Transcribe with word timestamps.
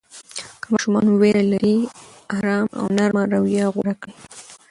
که 0.61 0.67
ماشوم 0.71 0.95
ویره 1.21 1.43
لري، 1.51 1.77
آرام 2.35 2.65
او 2.79 2.85
نرمه 2.97 3.23
رویه 3.33 3.65
غوره 3.73 3.93
کړئ. 4.01 4.13